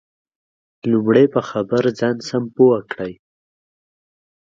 لمړی 0.91 1.25
په 1.33 1.41
خبر 1.49 1.83
ځان 1.99 2.15
سم 2.27 2.43
پوه 2.55 2.79
کړئ 2.91 3.13